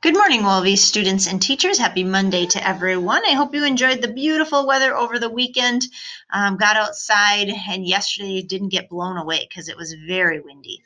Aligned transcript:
Good 0.00 0.14
morning, 0.14 0.44
Wolvie 0.44 0.76
students 0.76 1.26
and 1.26 1.42
teachers. 1.42 1.76
Happy 1.76 2.04
Monday 2.04 2.46
to 2.46 2.64
everyone. 2.64 3.26
I 3.26 3.32
hope 3.32 3.52
you 3.52 3.64
enjoyed 3.64 4.00
the 4.00 4.06
beautiful 4.06 4.64
weather 4.64 4.96
over 4.96 5.18
the 5.18 5.28
weekend. 5.28 5.82
Um, 6.30 6.56
got 6.56 6.76
outside, 6.76 7.48
and 7.48 7.84
yesterday 7.84 8.42
didn't 8.42 8.68
get 8.68 8.88
blown 8.88 9.16
away 9.16 9.44
because 9.48 9.68
it 9.68 9.76
was 9.76 9.92
very 10.06 10.38
windy. 10.38 10.84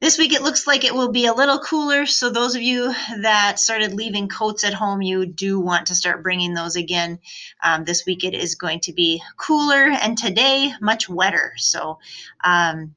This 0.00 0.16
week 0.16 0.32
it 0.32 0.42
looks 0.42 0.64
like 0.64 0.84
it 0.84 0.94
will 0.94 1.10
be 1.10 1.26
a 1.26 1.34
little 1.34 1.58
cooler, 1.58 2.06
so 2.06 2.30
those 2.30 2.54
of 2.54 2.62
you 2.62 2.94
that 3.22 3.58
started 3.58 3.94
leaving 3.94 4.28
coats 4.28 4.62
at 4.62 4.74
home, 4.74 5.02
you 5.02 5.26
do 5.26 5.58
want 5.58 5.88
to 5.88 5.96
start 5.96 6.22
bringing 6.22 6.54
those 6.54 6.76
again. 6.76 7.18
Um, 7.64 7.84
this 7.84 8.06
week 8.06 8.22
it 8.22 8.34
is 8.34 8.54
going 8.54 8.78
to 8.80 8.92
be 8.92 9.24
cooler, 9.36 9.90
and 9.90 10.16
today 10.16 10.72
much 10.80 11.08
wetter. 11.08 11.54
So, 11.56 11.98
um, 12.44 12.94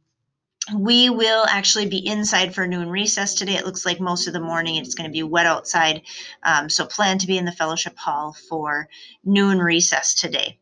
we 0.76 1.10
will 1.10 1.46
actually 1.48 1.86
be 1.86 2.06
inside 2.06 2.54
for 2.54 2.68
noon 2.68 2.90
recess 2.90 3.34
today. 3.34 3.56
It 3.56 3.66
looks 3.66 3.86
like 3.86 4.00
most 4.00 4.28
of 4.28 4.34
the 4.34 4.40
morning 4.40 4.76
it's 4.76 4.96
going 4.96 5.10
to 5.10 5.14
be 5.14 5.24
wet 5.24 5.46
outside. 5.46 6.02
Um, 6.44 6.70
so 6.70 6.86
plan 6.86 7.20
to 7.20 7.28
be 7.28 7.38
in 7.38 7.46
the 7.46 7.52
fellowship 7.52 7.98
hall 7.98 8.36
for 8.50 8.90
noon 9.24 9.60
recess 9.60 10.14
today. 10.14 10.60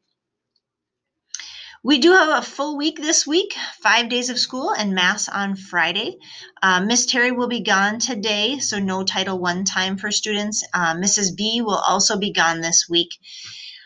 We 1.84 2.00
do 2.00 2.14
have 2.14 2.40
a 2.40 2.42
full 2.42 2.78
week 2.78 3.00
this 3.00 3.28
week, 3.28 3.56
five 3.80 4.10
days 4.10 4.32
of 4.32 4.40
school 4.40 4.72
and 4.72 4.96
mass 4.96 5.30
on 5.30 5.56
Friday. 5.56 6.18
Uh, 6.64 6.82
Miss 6.82 7.06
Terry 7.06 7.32
will 7.32 7.48
be 7.48 7.60
gone 7.60 8.00
today, 8.00 8.58
so 8.58 8.80
no 8.80 9.04
Title 9.04 9.38
One 9.38 9.66
time 9.66 9.96
for 9.98 10.10
students. 10.10 10.64
Uh, 10.74 10.96
Mrs. 10.96 11.38
B 11.38 11.62
will 11.62 11.78
also 11.88 12.18
be 12.18 12.32
gone 12.32 12.62
this 12.62 12.90
week. 12.90 13.20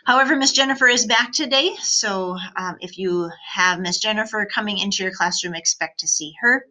However, 0.10 0.36
Miss 0.36 0.54
Jennifer 0.54 0.88
is 0.88 1.06
back 1.06 1.32
today, 1.34 1.76
so 1.84 2.36
um, 2.56 2.78
if 2.80 2.98
you 2.98 3.30
have 3.54 3.80
Miss 3.80 4.00
Jennifer 4.00 4.48
coming 4.52 4.80
into 4.80 5.04
your 5.04 5.12
classroom, 5.12 5.54
expect 5.54 6.00
to 6.00 6.08
see 6.08 6.34
her. 6.42 6.66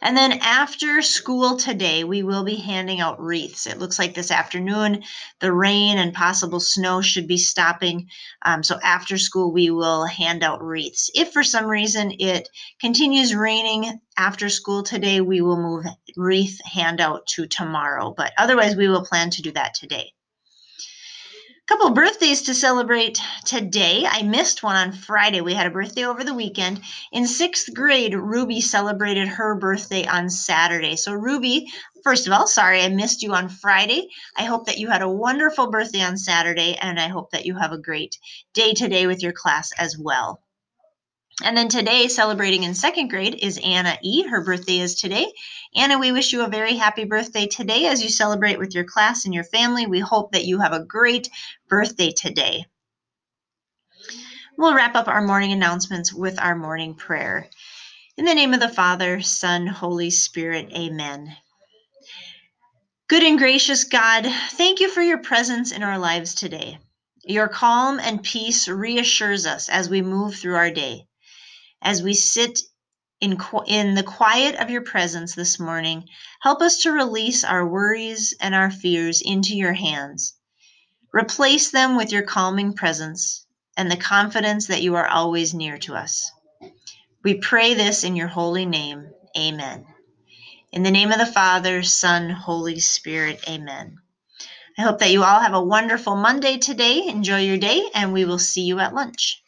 And 0.00 0.16
then 0.16 0.34
after 0.34 1.02
school 1.02 1.56
today, 1.56 2.04
we 2.04 2.22
will 2.22 2.44
be 2.44 2.54
handing 2.54 3.00
out 3.00 3.20
wreaths. 3.20 3.66
It 3.66 3.80
looks 3.80 3.98
like 3.98 4.14
this 4.14 4.30
afternoon 4.30 5.02
the 5.40 5.52
rain 5.52 5.98
and 5.98 6.14
possible 6.14 6.60
snow 6.60 7.02
should 7.02 7.26
be 7.26 7.36
stopping. 7.36 8.08
Um, 8.42 8.62
so 8.62 8.78
after 8.80 9.18
school, 9.18 9.52
we 9.52 9.70
will 9.70 10.04
hand 10.04 10.44
out 10.44 10.62
wreaths. 10.62 11.10
If 11.16 11.32
for 11.32 11.42
some 11.42 11.66
reason 11.66 12.12
it 12.20 12.48
continues 12.80 13.34
raining 13.34 14.00
after 14.16 14.48
school 14.48 14.84
today, 14.84 15.20
we 15.20 15.40
will 15.40 15.60
move 15.60 15.84
wreath 16.16 16.60
handout 16.64 17.26
to 17.34 17.48
tomorrow. 17.48 18.14
But 18.16 18.34
otherwise, 18.38 18.76
we 18.76 18.86
will 18.86 19.04
plan 19.04 19.30
to 19.30 19.42
do 19.42 19.50
that 19.50 19.74
today 19.74 20.12
couple 21.68 21.90
birthdays 21.90 22.40
to 22.40 22.54
celebrate 22.54 23.20
today. 23.44 24.06
I 24.06 24.22
missed 24.22 24.62
one 24.62 24.74
on 24.74 24.90
Friday. 24.90 25.42
We 25.42 25.52
had 25.52 25.66
a 25.66 25.70
birthday 25.70 26.06
over 26.06 26.24
the 26.24 26.32
weekend. 26.32 26.80
In 27.12 27.26
sixth 27.26 27.74
grade, 27.74 28.14
Ruby 28.14 28.62
celebrated 28.62 29.28
her 29.28 29.54
birthday 29.54 30.06
on 30.06 30.30
Saturday. 30.30 30.96
So, 30.96 31.12
Ruby, 31.12 31.66
first 32.02 32.26
of 32.26 32.32
all, 32.32 32.46
sorry 32.46 32.80
I 32.80 32.88
missed 32.88 33.22
you 33.22 33.34
on 33.34 33.50
Friday. 33.50 34.08
I 34.34 34.44
hope 34.44 34.64
that 34.64 34.78
you 34.78 34.88
had 34.88 35.02
a 35.02 35.10
wonderful 35.10 35.70
birthday 35.70 36.00
on 36.00 36.16
Saturday, 36.16 36.74
and 36.80 36.98
I 36.98 37.08
hope 37.08 37.32
that 37.32 37.44
you 37.44 37.54
have 37.56 37.72
a 37.72 37.78
great 37.78 38.16
day 38.54 38.72
today 38.72 39.06
with 39.06 39.22
your 39.22 39.32
class 39.34 39.70
as 39.76 39.98
well. 39.98 40.40
And 41.44 41.56
then 41.56 41.68
today, 41.68 42.08
celebrating 42.08 42.64
in 42.64 42.74
second 42.74 43.08
grade, 43.08 43.36
is 43.40 43.60
Anna 43.62 43.96
E. 44.02 44.24
Her 44.24 44.42
birthday 44.42 44.80
is 44.80 44.96
today. 44.96 45.32
Anna, 45.76 45.96
we 45.96 46.10
wish 46.10 46.32
you 46.32 46.42
a 46.42 46.48
very 46.48 46.74
happy 46.74 47.04
birthday 47.04 47.46
today 47.46 47.86
as 47.86 48.02
you 48.02 48.08
celebrate 48.08 48.58
with 48.58 48.74
your 48.74 48.82
class 48.82 49.24
and 49.24 49.32
your 49.32 49.44
family. 49.44 49.86
We 49.86 50.00
hope 50.00 50.32
that 50.32 50.46
you 50.46 50.58
have 50.58 50.72
a 50.72 50.84
great 50.84 51.30
birthday 51.68 52.10
today. 52.10 52.66
We'll 54.56 54.74
wrap 54.74 54.96
up 54.96 55.06
our 55.06 55.22
morning 55.22 55.52
announcements 55.52 56.12
with 56.12 56.40
our 56.40 56.56
morning 56.56 56.96
prayer. 56.96 57.48
In 58.16 58.24
the 58.24 58.34
name 58.34 58.52
of 58.52 58.58
the 58.58 58.68
Father, 58.68 59.20
Son, 59.20 59.68
Holy 59.68 60.10
Spirit, 60.10 60.72
amen. 60.72 61.36
Good 63.08 63.22
and 63.22 63.38
gracious 63.38 63.84
God, 63.84 64.26
thank 64.50 64.80
you 64.80 64.90
for 64.90 65.02
your 65.02 65.18
presence 65.18 65.70
in 65.70 65.84
our 65.84 65.98
lives 66.00 66.34
today. 66.34 66.80
Your 67.22 67.46
calm 67.46 68.00
and 68.00 68.24
peace 68.24 68.66
reassures 68.66 69.46
us 69.46 69.68
as 69.68 69.88
we 69.88 70.02
move 70.02 70.34
through 70.34 70.56
our 70.56 70.72
day 70.72 71.07
as 71.82 72.02
we 72.02 72.14
sit 72.14 72.60
in, 73.20 73.38
in 73.66 73.94
the 73.94 74.02
quiet 74.02 74.56
of 74.56 74.70
your 74.70 74.82
presence 74.82 75.34
this 75.34 75.58
morning, 75.58 76.04
help 76.40 76.60
us 76.62 76.78
to 76.78 76.92
release 76.92 77.44
our 77.44 77.66
worries 77.66 78.34
and 78.40 78.54
our 78.54 78.70
fears 78.70 79.22
into 79.24 79.56
your 79.56 79.72
hands. 79.72 80.34
Replace 81.12 81.70
them 81.70 81.96
with 81.96 82.12
your 82.12 82.22
calming 82.22 82.74
presence 82.74 83.46
and 83.76 83.90
the 83.90 83.96
confidence 83.96 84.66
that 84.66 84.82
you 84.82 84.94
are 84.96 85.06
always 85.06 85.54
near 85.54 85.78
to 85.78 85.94
us. 85.94 86.30
We 87.24 87.34
pray 87.34 87.74
this 87.74 88.04
in 88.04 88.16
your 88.16 88.28
holy 88.28 88.66
name. 88.66 89.10
Amen. 89.36 89.86
In 90.70 90.82
the 90.82 90.90
name 90.90 91.10
of 91.10 91.18
the 91.18 91.26
Father, 91.26 91.82
Son, 91.82 92.30
Holy 92.30 92.78
Spirit, 92.78 93.42
amen. 93.48 93.98
I 94.78 94.82
hope 94.82 94.98
that 95.00 95.10
you 95.10 95.24
all 95.24 95.40
have 95.40 95.54
a 95.54 95.62
wonderful 95.62 96.14
Monday 96.14 96.58
today. 96.58 97.08
Enjoy 97.08 97.40
your 97.40 97.56
day, 97.56 97.82
and 97.94 98.12
we 98.12 98.24
will 98.24 98.38
see 98.38 98.62
you 98.62 98.78
at 98.78 98.94
lunch. 98.94 99.42